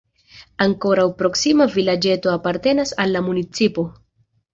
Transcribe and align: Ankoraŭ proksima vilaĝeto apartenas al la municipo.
Ankoraŭ 0.63 1.03
proksima 1.19 1.67
vilaĝeto 1.75 2.31
apartenas 2.37 2.95
al 3.05 3.13
la 3.17 3.21
municipo. 3.27 3.85